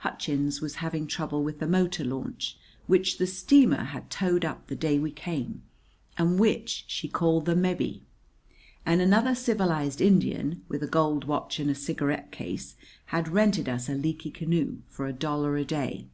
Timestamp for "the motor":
1.58-2.04